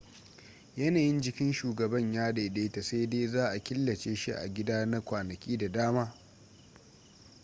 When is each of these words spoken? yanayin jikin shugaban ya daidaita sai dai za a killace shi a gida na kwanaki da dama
yanayin 0.77 1.21
jikin 1.21 1.53
shugaban 1.53 2.13
ya 2.13 2.33
daidaita 2.33 2.81
sai 2.81 3.07
dai 3.09 3.27
za 3.27 3.49
a 3.49 3.59
killace 3.63 4.15
shi 4.15 4.31
a 4.31 4.47
gida 4.47 4.85
na 4.85 5.01
kwanaki 5.01 5.57
da 5.57 5.69
dama 5.71 6.13